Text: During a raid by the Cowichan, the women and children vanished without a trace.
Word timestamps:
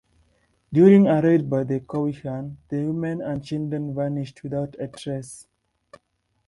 During 0.73 1.05
a 1.05 1.21
raid 1.21 1.47
by 1.47 1.63
the 1.63 1.79
Cowichan, 1.81 2.55
the 2.69 2.85
women 2.87 3.21
and 3.21 3.43
children 3.45 3.93
vanished 3.93 4.41
without 4.41 4.75
a 4.79 4.87
trace. 4.87 5.45